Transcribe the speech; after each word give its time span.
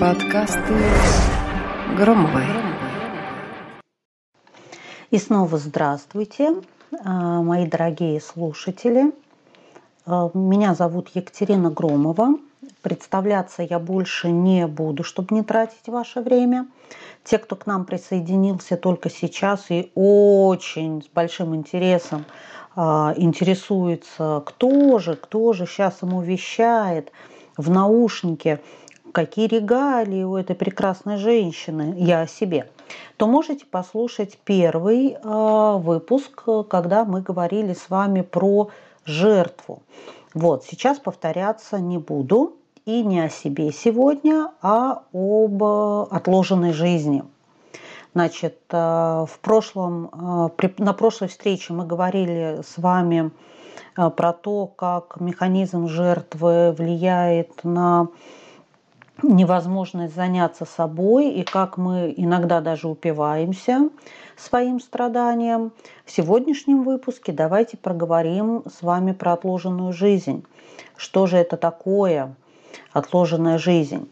Подкасты 0.00 0.74
Громовой. 1.98 2.44
И 5.10 5.18
снова 5.18 5.58
здравствуйте, 5.58 6.54
а, 7.04 7.42
мои 7.42 7.66
дорогие 7.66 8.22
слушатели. 8.22 9.12
А, 10.06 10.30
меня 10.32 10.74
зовут 10.74 11.10
Екатерина 11.12 11.70
Громова. 11.70 12.36
Представляться 12.80 13.62
я 13.62 13.78
больше 13.78 14.30
не 14.30 14.66
буду, 14.66 15.04
чтобы 15.04 15.34
не 15.34 15.42
тратить 15.42 15.88
ваше 15.88 16.22
время. 16.22 16.66
Те, 17.22 17.36
кто 17.36 17.54
к 17.54 17.66
нам 17.66 17.84
присоединился 17.84 18.78
только 18.78 19.10
сейчас 19.10 19.70
и 19.70 19.92
очень 19.94 21.02
с 21.02 21.08
большим 21.08 21.54
интересом 21.54 22.24
а, 22.76 23.12
интересуется, 23.18 24.42
кто 24.46 24.98
же, 24.98 25.16
кто 25.16 25.52
же 25.52 25.66
сейчас 25.66 26.00
ему 26.00 26.22
вещает 26.22 27.12
в 27.56 27.70
наушнике, 27.70 28.60
какие 29.14 29.46
регалии 29.46 30.24
у 30.24 30.36
этой 30.36 30.56
прекрасной 30.56 31.16
женщины, 31.16 31.94
я 31.96 32.22
о 32.22 32.26
себе, 32.26 32.68
то 33.16 33.26
можете 33.26 33.64
послушать 33.64 34.38
первый 34.44 35.16
а, 35.22 35.78
выпуск, 35.78 36.42
когда 36.68 37.04
мы 37.04 37.22
говорили 37.22 37.72
с 37.72 37.88
вами 37.88 38.20
про 38.20 38.68
жертву. 39.06 39.82
Вот, 40.34 40.64
сейчас 40.64 40.98
повторяться 40.98 41.78
не 41.78 41.98
буду 41.98 42.56
и 42.84 43.02
не 43.02 43.20
о 43.20 43.30
себе 43.30 43.72
сегодня, 43.72 44.50
а 44.60 45.04
об 45.12 45.62
отложенной 45.62 46.72
жизни– 46.72 47.24
Значит, 48.14 48.60
э, 48.70 48.76
в 48.76 49.38
прошлом, 49.40 50.50
э, 50.62 50.68
на 50.78 50.92
прошлой 50.92 51.26
встрече 51.26 51.72
мы 51.72 51.84
говорили 51.84 52.60
с 52.64 52.78
вами 52.78 53.32
э, 53.96 54.10
про 54.10 54.32
то, 54.32 54.68
как 54.68 55.20
механизм 55.20 55.88
жертвы 55.88 56.70
влияет 56.70 57.64
на 57.64 58.06
невозможность 59.22 60.14
заняться 60.14 60.64
собой 60.64 61.30
и 61.30 61.44
как 61.44 61.76
мы 61.76 62.12
иногда 62.16 62.60
даже 62.60 62.88
упиваемся 62.88 63.88
своим 64.36 64.80
страданием. 64.80 65.72
В 66.04 66.10
сегодняшнем 66.10 66.82
выпуске 66.82 67.32
давайте 67.32 67.76
проговорим 67.76 68.64
с 68.66 68.82
вами 68.82 69.12
про 69.12 69.34
отложенную 69.34 69.92
жизнь. 69.92 70.44
Что 70.96 71.26
же 71.26 71.36
это 71.36 71.56
такое 71.56 72.34
отложенная 72.92 73.58
жизнь? 73.58 74.10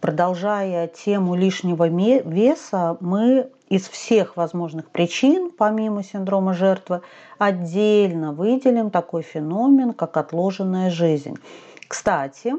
Продолжая 0.00 0.86
тему 0.86 1.34
лишнего 1.34 1.88
веса, 1.88 2.96
мы 3.00 3.50
из 3.70 3.88
всех 3.88 4.36
возможных 4.36 4.90
причин, 4.90 5.50
помимо 5.50 6.04
синдрома 6.04 6.52
жертвы, 6.52 7.00
отдельно 7.38 8.32
выделим 8.32 8.90
такой 8.90 9.22
феномен, 9.22 9.94
как 9.94 10.16
отложенная 10.18 10.90
жизнь. 10.90 11.38
Кстати, 11.88 12.52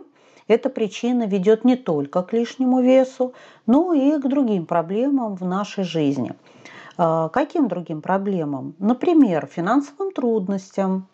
эта 0.47 0.69
причина 0.69 1.23
ведет 1.23 1.65
не 1.65 1.75
только 1.75 2.21
к 2.21 2.33
лишнему 2.33 2.81
весу, 2.81 3.33
но 3.65 3.93
и 3.93 4.19
к 4.19 4.27
другим 4.27 4.65
проблемам 4.65 5.35
в 5.35 5.43
нашей 5.43 5.83
жизни. 5.83 6.33
А, 6.97 7.29
каким 7.29 7.67
другим 7.67 8.01
проблемам? 8.01 8.75
Например, 8.79 9.47
финансовым 9.51 10.11
трудностям, 10.11 11.07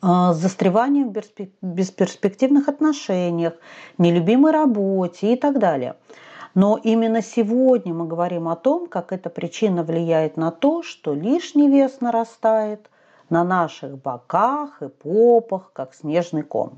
а, 0.00 0.32
застреванием 0.32 1.12
в 1.12 1.16
бесперспективных 1.62 2.68
отношениях, 2.68 3.54
нелюбимой 3.98 4.52
работе 4.52 5.32
и 5.32 5.36
так 5.36 5.58
далее. 5.58 5.96
Но 6.54 6.78
именно 6.80 7.20
сегодня 7.20 7.92
мы 7.92 8.06
говорим 8.06 8.48
о 8.48 8.54
том, 8.54 8.86
как 8.86 9.12
эта 9.12 9.28
причина 9.28 9.82
влияет 9.82 10.36
на 10.36 10.52
то, 10.52 10.84
что 10.84 11.12
лишний 11.12 11.68
вес 11.68 12.00
нарастает 12.00 12.88
на 13.28 13.42
наших 13.42 13.98
боках 13.98 14.80
и 14.80 14.88
попах, 14.88 15.72
как 15.72 15.94
снежный 15.94 16.42
ком. 16.42 16.74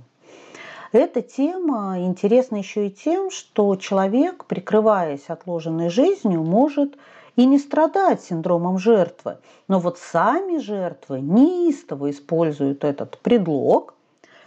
Эта 0.98 1.20
тема 1.20 1.98
интересна 1.98 2.56
еще 2.56 2.86
и 2.86 2.90
тем, 2.90 3.30
что 3.30 3.76
человек, 3.76 4.46
прикрываясь 4.46 5.28
отложенной 5.28 5.90
жизнью, 5.90 6.42
может 6.42 6.96
и 7.36 7.44
не 7.44 7.58
страдать 7.58 8.22
синдромом 8.22 8.78
жертвы. 8.78 9.36
Но 9.68 9.78
вот 9.78 9.98
сами 9.98 10.56
жертвы 10.56 11.20
неистово 11.20 12.10
используют 12.10 12.82
этот 12.82 13.18
предлог, 13.18 13.92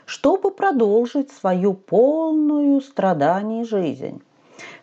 чтобы 0.07 0.49
продолжить 0.49 1.31
свою 1.31 1.75
полную 1.75 2.81
страданий 2.81 3.63
жизнь. 3.63 4.23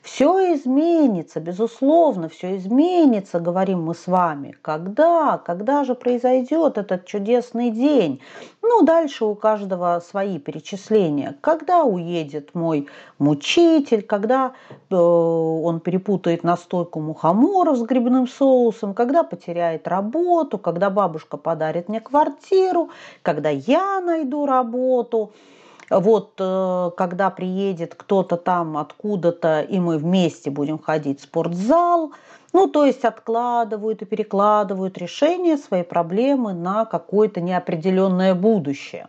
Все 0.03 0.55
изменится, 0.55 1.41
безусловно, 1.41 2.29
все 2.29 2.57
изменится, 2.57 3.41
говорим 3.41 3.83
мы 3.83 3.95
с 3.95 4.07
вами. 4.07 4.57
Когда? 4.63 5.39
Когда 5.39 5.85
же 5.85 5.95
произойдет 5.95 6.79
этот 6.79 7.07
чудесный 7.07 7.71
день? 7.71 8.21
Ну, 8.63 8.83
дальше 8.83 9.25
у 9.25 9.35
каждого 9.35 10.01
свои 10.01 10.39
перечисления. 10.39 11.37
Когда 11.41 11.85
уедет 11.85 12.55
мой 12.55 12.89
мучитель, 13.19 14.03
когда 14.03 14.53
э, 14.91 14.95
он 14.95 15.81
перепутает 15.81 16.43
настойку 16.45 17.01
мухоморов 17.01 17.77
с 17.79 17.83
грибным 17.83 18.27
соусом, 18.27 18.95
когда 18.95 19.23
потеряет 19.23 19.87
работу, 19.89 20.59
когда 20.59 20.91
бабушка 20.91 21.37
подарит 21.37 21.89
мне 21.89 22.01
квартиру, 22.01 22.91
когда 23.23 23.51
я 23.51 24.01
найду 24.01 24.47
работу– 24.47 25.33
вот 25.91 26.35
э, 26.39 26.91
когда 26.97 27.31
приедет 27.31 27.95
кто-то 27.95 28.37
там 28.37 28.77
откуда-то, 28.77 29.61
и 29.61 29.79
мы 29.79 29.99
вместе 29.99 30.51
будем 30.51 30.79
ходить 30.79 31.21
в 31.21 31.25
спортзал, 31.25 32.13
ну, 32.53 32.67
то 32.67 32.85
есть 32.87 33.05
откладывают 33.05 34.03
и 34.03 34.05
перекладывают 34.05 34.99
решение 34.99 35.59
своей 35.59 35.85
проблемы 35.85 36.55
на 36.55 36.87
какое-то 36.87 37.41
неопределенное 37.41 38.35
будущее. 38.35 39.07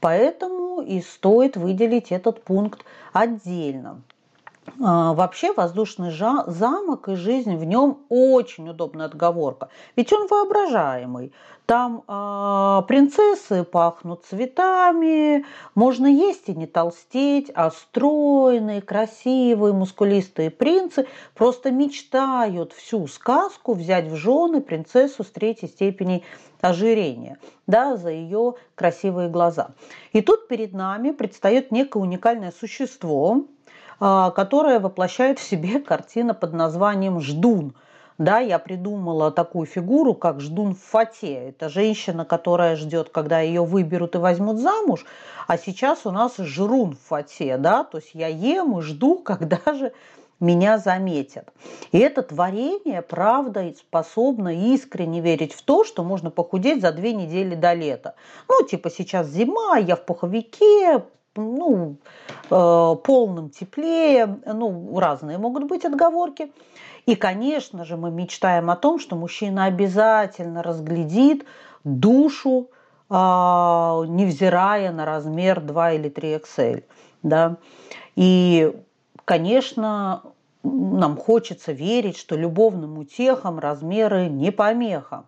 Поэтому 0.00 0.80
и 0.80 1.00
стоит 1.00 1.56
выделить 1.56 2.10
этот 2.10 2.42
пункт 2.42 2.84
отдельно. 3.12 4.02
А, 4.82 5.14
вообще 5.14 5.52
воздушный 5.52 6.10
замок 6.10 7.08
и 7.08 7.14
жизнь 7.14 7.56
в 7.56 7.64
нем 7.64 8.00
очень 8.08 8.68
удобная 8.68 9.06
отговорка. 9.06 9.68
Ведь 9.96 10.12
он 10.12 10.26
воображаемый. 10.28 11.32
Там 11.66 12.02
э, 12.08 12.82
принцессы 12.88 13.62
пахнут 13.62 14.24
цветами, 14.24 15.44
можно 15.76 16.08
есть 16.08 16.48
и 16.48 16.54
не 16.54 16.66
толстеть, 16.66 17.48
а 17.54 17.70
стройные, 17.70 18.82
красивые, 18.82 19.72
мускулистые 19.72 20.50
принцы 20.50 21.06
просто 21.34 21.70
мечтают 21.70 22.72
всю 22.72 23.06
сказку 23.06 23.74
взять 23.74 24.08
в 24.08 24.16
жены 24.16 24.60
принцессу 24.60 25.22
с 25.22 25.28
третьей 25.28 25.68
степени 25.68 26.24
ожирения, 26.60 27.38
да, 27.68 27.96
за 27.96 28.10
ее 28.10 28.54
красивые 28.74 29.28
глаза. 29.28 29.70
И 30.12 30.22
тут 30.22 30.48
перед 30.48 30.72
нами 30.72 31.12
предстает 31.12 31.70
некое 31.70 32.00
уникальное 32.00 32.50
существо, 32.50 33.44
которая 34.00 34.80
воплощает 34.80 35.38
в 35.38 35.42
себе 35.42 35.78
картина 35.86 36.34
под 36.34 36.52
названием 36.54 37.20
«Ждун». 37.20 37.74
Да, 38.18 38.38
я 38.38 38.58
придумала 38.58 39.30
такую 39.30 39.66
фигуру, 39.66 40.12
как 40.12 40.42
ждун 40.42 40.74
в 40.74 40.78
фате. 40.78 41.48
Это 41.48 41.70
женщина, 41.70 42.26
которая 42.26 42.76
ждет, 42.76 43.08
когда 43.08 43.40
ее 43.40 43.64
выберут 43.64 44.14
и 44.14 44.18
возьмут 44.18 44.58
замуж, 44.58 45.06
а 45.46 45.56
сейчас 45.56 46.04
у 46.04 46.10
нас 46.10 46.36
жрун 46.36 46.96
в 46.96 47.08
фате, 47.08 47.56
да, 47.56 47.82
то 47.82 47.96
есть 47.96 48.10
я 48.12 48.26
ем 48.26 48.78
и 48.78 48.82
жду, 48.82 49.18
когда 49.24 49.60
же 49.72 49.92
меня 50.38 50.76
заметят. 50.76 51.48
И 51.92 51.98
это 51.98 52.22
творение, 52.22 53.00
правда, 53.00 53.72
способно 53.78 54.74
искренне 54.74 55.20
верить 55.20 55.54
в 55.54 55.62
то, 55.62 55.84
что 55.84 56.02
можно 56.02 56.30
похудеть 56.30 56.82
за 56.82 56.92
две 56.92 57.14
недели 57.14 57.54
до 57.54 57.72
лета. 57.74 58.14
Ну, 58.48 58.66
типа 58.66 58.90
сейчас 58.90 59.28
зима, 59.28 59.78
я 59.78 59.96
в 59.96 60.04
пуховике, 60.04 61.04
ну, 61.40 61.96
э, 62.50 62.96
полном 63.04 63.50
тепле, 63.50 64.26
ну, 64.46 64.98
разные 64.98 65.38
могут 65.38 65.64
быть 65.64 65.84
отговорки. 65.84 66.52
И, 67.06 67.14
конечно 67.14 67.84
же, 67.84 67.96
мы 67.96 68.10
мечтаем 68.10 68.70
о 68.70 68.76
том, 68.76 68.98
что 68.98 69.16
мужчина 69.16 69.64
обязательно 69.64 70.62
разглядит 70.62 71.44
душу, 71.84 72.68
э, 73.08 73.14
невзирая 73.14 74.92
на 74.92 75.04
размер 75.04 75.60
2 75.60 75.92
или 75.92 76.08
3 76.08 76.34
XL. 76.36 76.84
Да? 77.22 77.56
И, 78.16 78.72
конечно, 79.24 80.22
нам 80.62 81.16
хочется 81.16 81.72
верить, 81.72 82.16
что 82.16 82.36
любовным 82.36 82.98
утехам 82.98 83.58
размеры 83.58 84.28
не 84.28 84.52
помеха. 84.52 85.24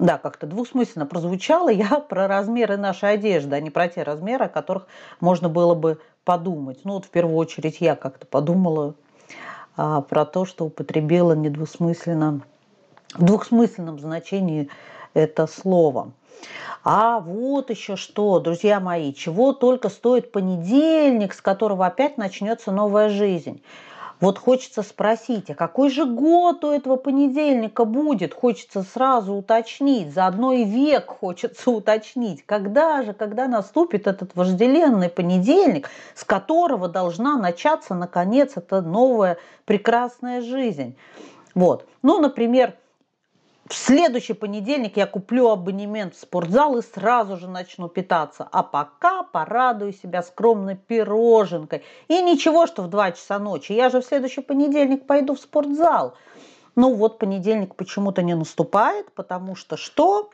Да, 0.00 0.16
как-то 0.16 0.46
двусмысленно 0.46 1.04
прозвучало. 1.04 1.68
Я 1.68 2.00
про 2.08 2.26
размеры 2.26 2.78
нашей 2.78 3.12
одежды, 3.12 3.54
а 3.54 3.60
не 3.60 3.68
про 3.68 3.86
те 3.86 4.02
размеры, 4.02 4.46
о 4.46 4.48
которых 4.48 4.86
можно 5.20 5.50
было 5.50 5.74
бы 5.74 6.00
подумать. 6.24 6.80
Ну 6.84 6.94
вот 6.94 7.04
в 7.04 7.10
первую 7.10 7.36
очередь 7.36 7.82
я 7.82 7.96
как-то 7.96 8.24
подумала 8.24 8.94
а, 9.76 10.00
про 10.00 10.24
то, 10.24 10.46
что 10.46 10.64
употребила 10.64 11.34
недвусмысленно, 11.34 12.40
в 13.12 13.22
двухсмысленном 13.22 13.98
значении 13.98 14.70
это 15.12 15.46
слово. 15.46 16.12
А 16.82 17.20
вот 17.20 17.68
еще 17.68 17.96
что, 17.96 18.40
друзья 18.40 18.80
мои, 18.80 19.12
чего 19.12 19.52
только 19.52 19.90
стоит 19.90 20.32
понедельник, 20.32 21.34
с 21.34 21.42
которого 21.42 21.84
опять 21.84 22.16
начнется 22.16 22.72
новая 22.72 23.10
жизнь. 23.10 23.62
Вот 24.20 24.38
хочется 24.38 24.82
спросить, 24.82 25.50
а 25.50 25.54
какой 25.54 25.88
же 25.88 26.04
год 26.04 26.62
у 26.64 26.70
этого 26.70 26.96
понедельника 26.96 27.86
будет? 27.86 28.34
Хочется 28.34 28.82
сразу 28.82 29.32
уточнить, 29.32 30.12
заодно 30.12 30.52
и 30.52 30.64
век 30.64 31.06
хочется 31.08 31.70
уточнить. 31.70 32.44
Когда 32.44 33.02
же, 33.02 33.14
когда 33.14 33.48
наступит 33.48 34.06
этот 34.06 34.36
вожделенный 34.36 35.08
понедельник, 35.08 35.88
с 36.14 36.24
которого 36.24 36.88
должна 36.88 37.38
начаться, 37.38 37.94
наконец, 37.94 38.52
эта 38.56 38.82
новая 38.82 39.38
прекрасная 39.64 40.42
жизнь? 40.42 40.96
Вот. 41.54 41.86
Ну, 42.02 42.20
например, 42.20 42.74
в 43.70 43.76
следующий 43.76 44.32
понедельник 44.32 44.96
я 44.96 45.06
куплю 45.06 45.48
абонемент 45.48 46.16
в 46.16 46.20
спортзал 46.20 46.76
и 46.76 46.82
сразу 46.82 47.36
же 47.36 47.48
начну 47.48 47.88
питаться. 47.88 48.48
А 48.50 48.64
пока 48.64 49.22
порадую 49.22 49.92
себя 49.92 50.24
скромной 50.24 50.74
пироженкой. 50.74 51.84
И 52.08 52.20
ничего, 52.20 52.66
что 52.66 52.82
в 52.82 52.90
2 52.90 53.12
часа 53.12 53.38
ночи. 53.38 53.70
Я 53.70 53.88
же 53.88 54.00
в 54.00 54.04
следующий 54.04 54.40
понедельник 54.40 55.06
пойду 55.06 55.36
в 55.36 55.40
спортзал. 55.40 56.14
Ну 56.74 56.94
вот 56.94 57.20
понедельник 57.20 57.76
почему-то 57.76 58.22
не 58.22 58.34
наступает, 58.34 59.12
потому 59.12 59.54
что 59.54 59.76
что? 59.76 60.30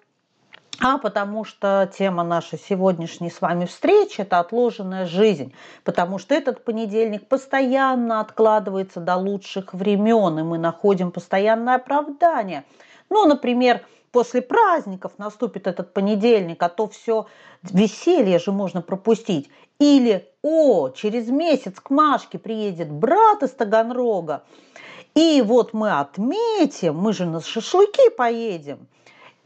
А 0.80 0.96
потому 0.96 1.44
что 1.44 1.90
тема 1.94 2.24
нашей 2.24 2.58
сегодняшней 2.58 3.30
с 3.30 3.42
вами 3.42 3.66
встречи– 3.66 4.20
это 4.22 4.38
отложенная 4.38 5.04
жизнь. 5.04 5.52
Потому 5.84 6.18
что 6.18 6.34
этот 6.34 6.64
понедельник 6.64 7.28
постоянно 7.28 8.20
откладывается 8.20 9.00
до 9.00 9.16
лучших 9.16 9.74
времен, 9.74 10.38
и 10.38 10.42
мы 10.42 10.56
находим 10.56 11.10
постоянное 11.12 11.74
оправдание– 11.74 12.64
ну, 13.10 13.26
например, 13.26 13.84
после 14.12 14.42
праздников 14.42 15.12
наступит 15.18 15.66
этот 15.66 15.92
понедельник, 15.92 16.62
а 16.62 16.68
то 16.68 16.88
все 16.88 17.26
веселье 17.62 18.38
же 18.38 18.52
можно 18.52 18.82
пропустить. 18.82 19.48
Или, 19.78 20.28
о, 20.42 20.88
через 20.90 21.28
месяц 21.28 21.80
к 21.80 21.90
Машке 21.90 22.38
приедет 22.38 22.90
брат 22.90 23.42
из 23.42 23.50
Таганрога, 23.50 24.44
и 25.14 25.42
вот 25.42 25.72
мы 25.72 25.98
отметим, 25.98 26.96
мы 26.96 27.12
же 27.12 27.24
на 27.24 27.40
шашлыки 27.40 28.10
поедем. 28.10 28.86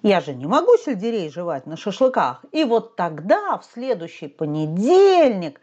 Я 0.02 0.20
же 0.20 0.34
не 0.34 0.46
могу 0.46 0.76
сельдерей 0.78 1.30
жевать 1.30 1.66
на 1.66 1.76
шашлыках. 1.76 2.44
И 2.52 2.64
вот 2.64 2.96
тогда, 2.96 3.58
в 3.58 3.64
следующий 3.72 4.28
понедельник, 4.28 5.60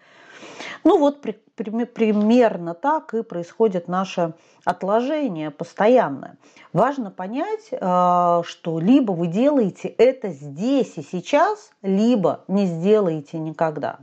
ну 0.83 0.97
вот 0.97 1.21
при, 1.21 1.33
при, 1.55 1.85
примерно 1.85 2.73
так 2.73 3.13
и 3.13 3.23
происходит 3.23 3.87
наше 3.87 4.33
отложение 4.63 5.51
постоянное. 5.51 6.37
Важно 6.73 7.11
понять, 7.11 7.69
э, 7.71 8.41
что 8.45 8.79
либо 8.79 9.11
вы 9.11 9.27
делаете 9.27 9.87
это 9.87 10.29
здесь 10.29 10.93
и 10.97 11.01
сейчас, 11.01 11.71
либо 11.81 12.41
не 12.47 12.65
сделаете 12.65 13.37
никогда. 13.37 13.99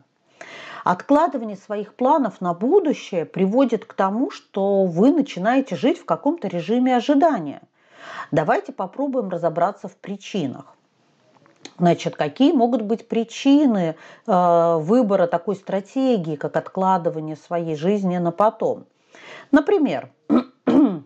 Откладывание 0.85 1.57
своих 1.57 1.95
планов 1.95 2.43
на 2.43 2.53
будущее 2.53 3.25
приводит 3.25 3.87
к 3.87 3.95
тому, 3.95 4.31
что 4.31 4.85
вы 4.85 5.13
начинаете 5.13 5.77
жить 5.77 5.99
в 5.99 6.05
каком-то 6.05 6.49
режиме 6.49 6.97
ожидания. 6.97 7.63
Давайте 8.31 8.73
попробуем 8.73 9.31
разобраться 9.31 9.89
в 9.89 9.97
причинах. 9.97 10.77
Значит, 11.79 12.17
какие 12.17 12.53
могут 12.53 12.83
быть 12.83 13.09
причины 13.09 13.97
э, 14.27 14.77
выбора 14.79 15.27
такой 15.27 15.57
стратегии, 15.57 16.37
как 16.37 16.57
откладывание 16.57 17.37
своей 17.37 17.75
жизни 17.75 18.17
на 18.19 18.31
потом? 18.31 18.87
Например, 19.51 20.11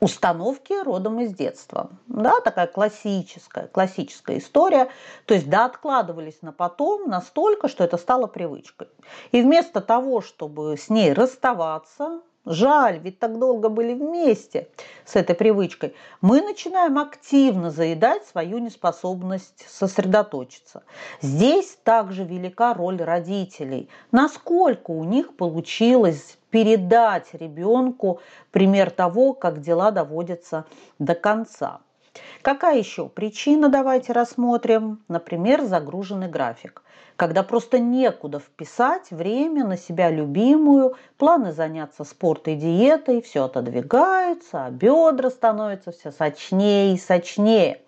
установки 0.00 0.72
родом 0.82 1.20
из 1.20 1.34
детства. 1.34 1.90
Да, 2.06 2.40
такая 2.40 2.66
классическая, 2.66 3.66
классическая 3.66 4.38
история. 4.38 4.88
То 5.26 5.34
есть, 5.34 5.48
да, 5.48 5.66
откладывались 5.66 6.40
на 6.42 6.52
потом 6.52 7.08
настолько, 7.08 7.68
что 7.68 7.84
это 7.84 7.96
стало 7.98 8.26
привычкой. 8.26 8.88
И 9.32 9.42
вместо 9.42 9.80
того, 9.80 10.20
чтобы 10.20 10.76
с 10.76 10.88
ней 10.88 11.12
расставаться, 11.12 12.20
Жаль, 12.46 13.00
ведь 13.00 13.18
так 13.18 13.40
долго 13.40 13.68
были 13.68 13.92
вместе 13.92 14.68
с 15.04 15.16
этой 15.16 15.34
привычкой. 15.34 15.96
Мы 16.20 16.40
начинаем 16.40 16.96
активно 16.96 17.72
заедать 17.72 18.24
свою 18.24 18.58
неспособность 18.58 19.66
сосредоточиться. 19.68 20.84
Здесь 21.20 21.76
также 21.82 22.22
велика 22.22 22.72
роль 22.72 23.02
родителей. 23.02 23.88
Насколько 24.12 24.92
у 24.92 25.02
них 25.02 25.36
получилось 25.36 26.38
передать 26.50 27.34
ребенку 27.34 28.20
пример 28.52 28.92
того, 28.92 29.32
как 29.32 29.60
дела 29.60 29.90
доводятся 29.90 30.66
до 31.00 31.16
конца. 31.16 31.80
Какая 32.42 32.78
еще 32.78 33.08
причина, 33.08 33.68
давайте 33.68 34.12
рассмотрим. 34.12 35.00
Например, 35.08 35.62
загруженный 35.62 36.28
график 36.28 36.82
когда 37.16 37.42
просто 37.42 37.78
некуда 37.78 38.38
вписать 38.38 39.10
время 39.10 39.64
на 39.64 39.76
себя 39.76 40.10
любимую, 40.10 40.96
планы 41.16 41.52
заняться 41.52 42.04
спортом 42.04 42.54
и 42.54 42.56
диетой, 42.56 43.22
все 43.22 43.44
отодвигаются, 43.44 44.66
а 44.66 44.70
бедра 44.70 45.30
становятся 45.30 45.92
все 45.92 46.12
сочнее 46.12 46.94
и 46.94 46.98
сочнее. 46.98 47.80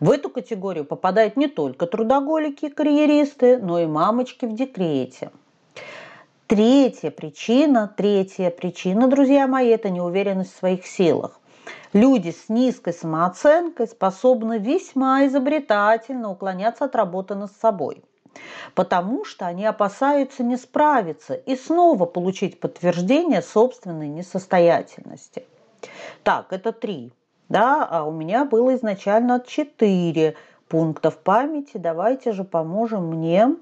В 0.00 0.10
эту 0.10 0.28
категорию 0.28 0.84
попадают 0.84 1.36
не 1.36 1.48
только 1.48 1.86
трудоголики 1.86 2.66
и 2.66 2.70
карьеристы, 2.70 3.58
но 3.58 3.80
и 3.80 3.86
мамочки 3.86 4.44
в 4.44 4.54
декрете. 4.54 5.30
Третья 6.46 7.10
причина, 7.10 7.92
третья 7.96 8.50
причина, 8.50 9.08
друзья 9.08 9.46
мои, 9.46 9.68
это 9.68 9.88
неуверенность 9.88 10.54
в 10.54 10.58
своих 10.58 10.86
силах. 10.86 11.40
Люди 11.92 12.30
с 12.30 12.48
низкой 12.48 12.92
самооценкой 12.92 13.86
способны 13.86 14.58
весьма 14.58 15.26
изобретательно 15.26 16.30
уклоняться 16.30 16.84
от 16.84 16.96
работы 16.96 17.34
над 17.34 17.52
собой– 17.52 18.02
потому 18.74 19.24
что 19.24 19.46
они 19.46 19.64
опасаются 19.66 20.42
не 20.42 20.56
справиться 20.56 21.34
и 21.34 21.56
снова 21.56 22.06
получить 22.06 22.60
подтверждение 22.60 23.42
собственной 23.42 24.08
несостоятельности. 24.08 25.44
Так, 26.22 26.52
это 26.52 26.72
три. 26.72 27.12
Да, 27.48 27.86
а 27.88 28.04
у 28.04 28.12
меня 28.12 28.44
было 28.44 28.74
изначально 28.74 29.42
четыре 29.46 30.36
пункта 30.68 31.10
в 31.10 31.18
памяти. 31.18 31.76
Давайте 31.76 32.32
же 32.32 32.44
поможем 32.44 33.08
мне. 33.08 33.54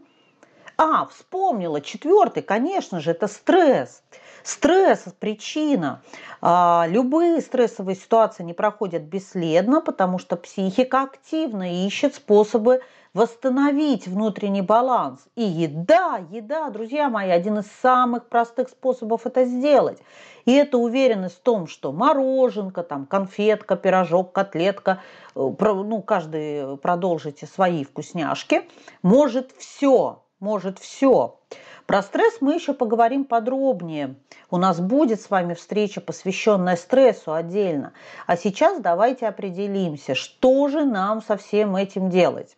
А, 0.85 1.07
вспомнила, 1.07 1.81
четвертый, 1.81 2.43
конечно 2.43 2.99
же, 2.99 3.13
это 3.13 3.29
стресс. 3.29 4.03
Стресс– 4.43 5.05
причина. 5.21 6.03
А, 6.41 6.87
любые 6.89 7.41
стрессовые 7.41 7.95
ситуации 7.95 8.43
не 8.43 8.53
проходят 8.53 9.03
бесследно, 9.03 9.81
потому 9.81 10.19
что 10.19 10.37
психика 10.37 11.03
активно 11.03 11.87
ищет 11.87 12.17
способы 12.17 12.83
восстановить 13.15 14.09
внутренний 14.09 14.63
баланс. 14.63 15.21
И 15.37 15.43
еда, 15.45 16.21
еда, 16.31 16.69
друзья 16.71 17.09
мои, 17.09 17.31
один 17.31 17.59
из 17.59 17.67
самых 17.81 18.27
простых 18.27 18.69
способов 18.69 19.25
это 19.25 19.45
сделать. 19.45 20.01
И 20.47 20.53
это 20.53 20.79
уверенность 20.79 21.37
в 21.37 21.43
том, 21.43 21.69
что 21.69 21.93
мороженка, 21.93 22.83
там, 22.83 23.07
конфетка, 23.07 23.77
пирожок, 23.77 24.33
котлетка, 24.33 25.01
э, 25.37 25.53
ну, 25.61 26.03
каждый 26.03 26.77
продолжите 26.79 27.47
свои 27.47 27.85
вкусняшки, 27.85 28.69
может 29.03 29.53
все, 29.57 30.22
может 30.43 30.79
все. 30.79 31.39
Про 31.87 32.03
стресс 32.03 32.39
мы 32.41 32.55
еще 32.55 32.75
поговорим 32.75 33.25
подробнее. 33.25 34.17
У 34.51 34.59
нас 34.59 34.81
будет 34.81 35.21
с 35.21 35.31
вами 35.31 35.55
встреча, 35.55 36.01
посвященная 36.01 36.77
стрессу 36.77 37.33
отдельно. 37.33 37.93
А 38.27 38.37
сейчас 38.37 38.81
давайте 38.81 39.27
определимся, 39.27 40.15
что 40.15 40.69
же 40.69 40.85
нам 40.85 41.23
со 41.23 41.37
всем 41.37 41.77
этим 41.77 42.11
делать. 42.11 42.57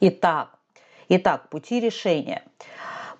Итак, 0.00 0.50
итак, 1.08 1.48
пути 1.48 1.80
решения. 1.80 2.44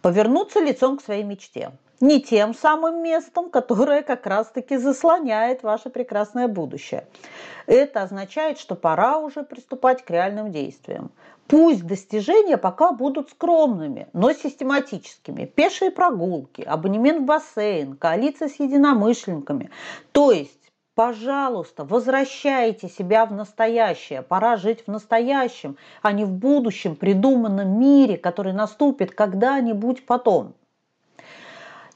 Повернуться 0.02 0.60
лицом 0.60 0.98
к 0.98 1.02
своей 1.02 1.24
мечте. 1.24 1.72
Не 2.02 2.20
тем 2.20 2.52
самым 2.52 3.00
местом, 3.00 3.48
которое 3.48 4.02
как 4.02 4.26
раз-таки 4.26 4.76
заслоняет 4.76 5.62
ваше 5.62 5.88
прекрасное 5.88 6.48
будущее. 6.48 7.06
Это 7.66 8.02
означает, 8.02 8.58
что 8.58 8.74
пора 8.74 9.18
уже 9.18 9.44
приступать 9.44 10.04
к 10.04 10.10
реальным 10.10 10.50
действиям. 10.50 11.12
Пусть 11.46 11.86
достижения 11.86 12.58
пока 12.58 12.90
будут 12.90 13.30
скромными, 13.30 14.08
но 14.14 14.32
систематическими. 14.32 15.44
Пешие 15.44 15.92
прогулки, 15.92 16.62
абонемент 16.62 17.20
в 17.20 17.24
бассейн, 17.24 17.96
коалиция 17.96 18.48
с 18.48 18.58
единомышленниками. 18.58 19.70
То 20.10 20.32
есть 20.32 20.58
Пожалуйста, 20.94 21.84
возвращайте 21.84 22.88
себя 22.88 23.24
в 23.26 23.32
настоящее. 23.32 24.20
Пора 24.22 24.56
жить 24.56 24.82
в 24.86 24.90
настоящем, 24.90 25.78
а 26.02 26.12
не 26.12 26.24
в 26.24 26.32
будущем 26.32 26.96
придуманном 26.96 27.80
мире, 27.80 28.18
который 28.18 28.52
наступит 28.52 29.14
когда-нибудь 29.14 30.04
потом. 30.04 30.54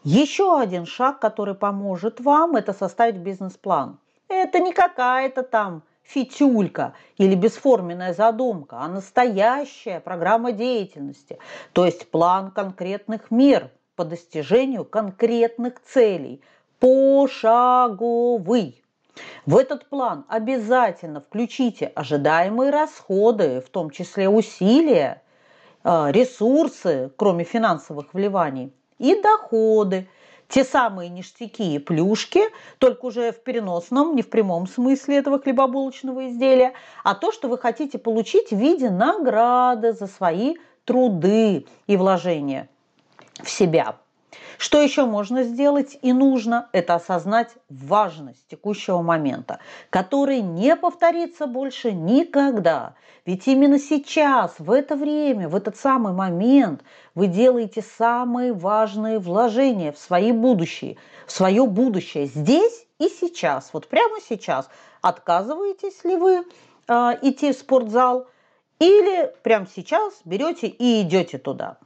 Еще 0.06 0.56
один 0.60 0.86
шаг, 0.86 1.18
который 1.18 1.56
поможет 1.56 2.20
вам, 2.20 2.54
это 2.54 2.72
составить 2.72 3.16
бизнес-план. 3.16 3.98
Это 4.28 4.60
не 4.60 4.72
какая-то 4.72 5.42
там 5.42 5.82
фитюлька 6.04 6.94
или 7.18 7.34
бесформенная 7.34 8.14
задумка, 8.14 8.76
а 8.82 8.86
настоящая 8.86 9.98
программа 9.98 10.52
деятельности, 10.52 11.40
то 11.72 11.84
есть 11.84 12.08
план 12.08 12.52
конкретных 12.52 13.32
мер 13.32 13.72
по 13.96 14.04
достижению 14.04 14.84
конкретных 14.84 15.82
целей, 15.82 16.40
пошаговый. 16.78 17.64
В 19.44 19.56
этот 19.56 19.88
план 19.88 20.24
обязательно 20.28 21.20
включите 21.20 21.86
ожидаемые 21.96 22.70
расходы, 22.70 23.60
в 23.60 23.70
том 23.70 23.90
числе 23.90 24.28
усилия, 24.28 25.24
э, 25.82 26.12
ресурсы, 26.12 27.10
кроме 27.16 27.42
финансовых 27.42 28.14
вливаний, 28.14 28.72
и 28.98 29.20
доходы, 29.20 30.08
те 30.48 30.64
самые 30.64 31.10
ништяки 31.10 31.74
и 31.74 31.78
плюшки, 31.78 32.42
только 32.78 33.06
уже 33.06 33.32
в 33.32 33.42
переносном, 33.42 34.14
не 34.14 34.22
в 34.22 34.30
прямом 34.30 34.66
смысле 34.66 35.16
этого 35.16 35.40
хлебобулочного 35.40 36.28
изделия, 36.28 36.72
а 37.02 37.14
то, 37.14 37.32
что 37.32 37.48
вы 37.48 37.58
хотите 37.58 37.98
получить 37.98 38.50
в 38.50 38.56
виде 38.56 38.90
награды 38.90 39.92
за 39.92 40.06
свои 40.06 40.54
труды 40.84 41.66
и 41.86 41.96
вложения 41.96 42.68
в 43.42 43.50
себя. 43.50 43.96
Что 44.58 44.80
еще 44.80 45.04
можно 45.04 45.42
сделать 45.42 45.98
и 46.02 46.12
нужно, 46.12 46.68
это 46.72 46.94
осознать 46.94 47.50
важность 47.68 48.46
текущего 48.48 49.02
момента, 49.02 49.58
который 49.90 50.40
не 50.40 50.74
повторится 50.76 51.46
больше 51.46 51.92
никогда. 51.92 52.94
Ведь 53.26 53.46
именно 53.48 53.78
сейчас, 53.78 54.54
в 54.58 54.70
это 54.70 54.96
время, 54.96 55.48
в 55.48 55.56
этот 55.56 55.76
самый 55.76 56.12
момент 56.12 56.82
вы 57.14 57.26
делаете 57.26 57.82
самые 57.82 58.52
важные 58.52 59.18
вложения 59.18 59.92
в 59.92 59.98
свои 59.98 60.32
будущие, 60.32 60.96
в 61.26 61.32
свое 61.32 61.66
будущее 61.66 62.26
здесь 62.26 62.86
и 62.98 63.08
сейчас, 63.08 63.70
вот 63.72 63.88
прямо 63.88 64.18
сейчас. 64.26 64.68
Отказываетесь 65.02 66.02
ли 66.04 66.16
вы 66.16 66.44
э, 66.88 67.12
идти 67.22 67.52
в 67.52 67.56
спортзал 67.56 68.26
или 68.78 69.32
прямо 69.42 69.66
сейчас 69.74 70.14
берете 70.24 70.66
и 70.66 71.02
идете 71.02 71.38
туда? 71.38 71.78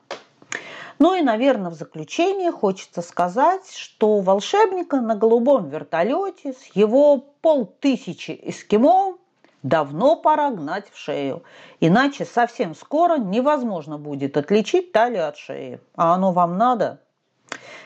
Ну 1.01 1.15
и, 1.15 1.23
наверное, 1.23 1.71
в 1.71 1.75
заключение 1.75 2.53
хочется 2.53 3.01
сказать, 3.01 3.75
что 3.75 4.21
волшебника 4.21 5.01
на 5.01 5.17
голубом 5.17 5.71
вертолете 5.71 6.53
с 6.53 6.77
его 6.77 7.17
полтысячи 7.17 8.39
эскимо 8.43 9.17
давно 9.63 10.17
пора 10.17 10.51
гнать 10.51 10.91
в 10.93 10.99
шею. 10.99 11.43
Иначе 11.81 12.27
совсем 12.27 12.75
скоро 12.75 13.17
невозможно 13.17 13.97
будет 13.97 14.37
отличить 14.37 14.93
талию 14.93 15.27
от 15.27 15.39
шеи. 15.39 15.81
А 15.97 16.15
оно 16.15 16.33
вам 16.33 16.59
надо? 16.59 17.01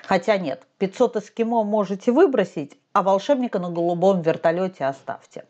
Хотя 0.08 0.36
нет, 0.36 0.66
500 0.78 1.18
эскимо 1.18 1.62
можете 1.62 2.10
выбросить, 2.10 2.76
а 2.92 3.04
волшебника 3.04 3.60
на 3.60 3.70
голубом 3.70 4.22
вертолете 4.22 4.86
оставьте. 4.86 5.44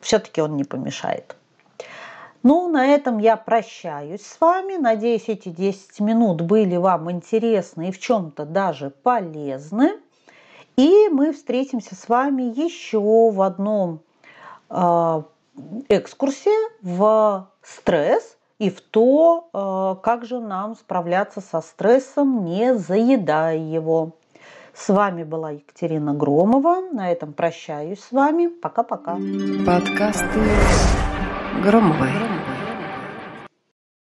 Все-таки 0.00 0.40
он 0.40 0.56
не 0.56 0.62
помешает. 0.62 1.34
Ну, 2.42 2.68
на 2.68 2.86
этом 2.86 3.18
я 3.18 3.36
прощаюсь 3.36 4.22
с 4.22 4.40
вами. 4.40 4.76
Надеюсь, 4.76 5.28
эти 5.28 5.50
10 5.50 6.00
минут 6.00 6.40
были 6.40 6.76
вам 6.76 7.10
интересны 7.10 7.88
и 7.88 7.92
в 7.92 7.98
чем-то 7.98 8.46
даже 8.46 8.90
полезны. 8.90 9.92
И 10.76 11.08
мы 11.10 11.32
встретимся 11.32 11.94
с 11.94 12.08
вами 12.08 12.42
еще 12.42 13.00
в 13.30 13.42
одном 13.42 14.00
э, 14.70 15.22
экскурсе 15.88 16.54
в 16.80 17.50
стресс 17.62 18.38
и 18.58 18.70
в 18.70 18.80
то, 18.80 19.48
э, 19.52 20.02
как 20.02 20.24
же 20.24 20.40
нам 20.40 20.74
справляться 20.76 21.42
со 21.42 21.60
стрессом, 21.60 22.46
не 22.46 22.74
заедая 22.74 23.58
его. 23.58 24.12
С 24.72 24.88
вами 24.88 25.24
была 25.24 25.50
Екатерина 25.50 26.14
Громова. 26.14 26.80
На 26.92 27.12
этом 27.12 27.34
прощаюсь 27.34 28.00
с 28.00 28.12
вами. 28.12 28.46
Пока-пока. 28.46 29.18
Подкасты 29.66 30.40
Громовой. 31.58 32.39